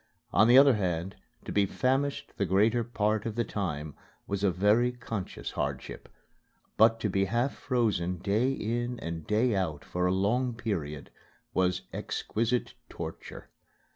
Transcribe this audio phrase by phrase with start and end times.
[0.33, 1.15] On the other hand,
[1.45, 3.93] to be famished the greater part of the time
[4.25, 6.09] was a very conscious hardship.
[6.75, 11.11] But to be half frozen, day in and day out for a long period,
[11.53, 13.51] was exquisite torture.